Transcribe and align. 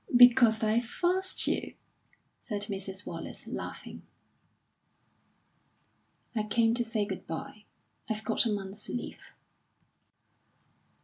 "Because 0.17 0.63
I 0.63 0.79
forced 0.79 1.45
you," 1.45 1.75
said 2.39 2.63
Mrs. 2.63 3.05
Wallace, 3.05 3.45
laughing. 3.45 4.01
"I 6.35 6.41
came 6.41 6.73
to 6.73 6.83
say 6.83 7.05
good 7.05 7.27
bye; 7.27 7.65
I've 8.09 8.23
got 8.25 8.47
a 8.47 8.51
month's 8.51 8.89
leave." 8.89 9.21